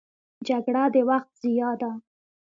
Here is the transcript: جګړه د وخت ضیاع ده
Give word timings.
جګړه 0.47 0.83
د 0.93 0.95
وخت 1.09 1.29
ضیاع 1.41 1.73
ده 1.81 1.91